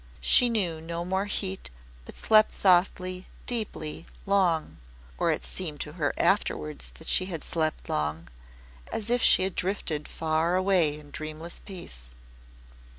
[0.19, 1.69] She knew no more heat
[2.05, 4.77] but slept softly, deeply, long
[5.19, 8.27] or it seemed to her afterwards that she had slept long
[8.91, 12.07] as if she had drifted far away in dreamless peace.